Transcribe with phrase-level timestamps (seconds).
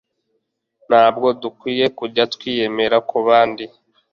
[0.89, 3.65] Ntabwo dukwiye kujya twiyemera ku bandi.